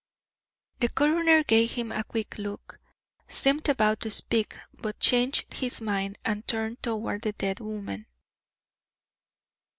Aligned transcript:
The 0.79 0.89
coroner 0.89 1.43
gave 1.43 1.73
him 1.73 1.91
a 1.91 2.03
quick 2.03 2.39
look, 2.39 2.79
seemed 3.27 3.69
about 3.69 3.99
to 3.99 4.09
speak, 4.09 4.57
but 4.73 4.99
changed 4.99 5.53
his 5.53 5.79
mind 5.79 6.17
and 6.25 6.47
turned 6.47 6.81
toward 6.81 7.21
the 7.21 7.33
dead 7.33 7.59
woman. 7.59 8.07